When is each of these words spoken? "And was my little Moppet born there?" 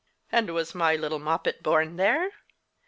"And 0.31 0.49
was 0.55 0.73
my 0.73 0.95
little 0.95 1.19
Moppet 1.19 1.61
born 1.61 1.97
there?" 1.97 2.31